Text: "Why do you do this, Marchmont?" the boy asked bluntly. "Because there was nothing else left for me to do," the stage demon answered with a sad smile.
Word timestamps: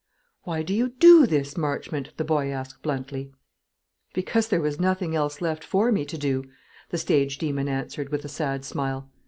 "Why 0.45 0.63
do 0.63 0.73
you 0.73 0.89
do 0.89 1.27
this, 1.27 1.55
Marchmont?" 1.55 2.17
the 2.17 2.23
boy 2.23 2.49
asked 2.49 2.81
bluntly. 2.81 3.31
"Because 4.15 4.47
there 4.47 4.59
was 4.59 4.79
nothing 4.79 5.15
else 5.15 5.41
left 5.41 5.63
for 5.63 5.91
me 5.91 6.05
to 6.05 6.17
do," 6.17 6.43
the 6.89 6.97
stage 6.97 7.37
demon 7.37 7.67
answered 7.67 8.09
with 8.09 8.25
a 8.25 8.27
sad 8.27 8.65
smile. 8.65 9.11